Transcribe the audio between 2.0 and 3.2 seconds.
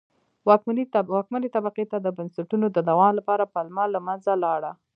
د بنسټونو د دوام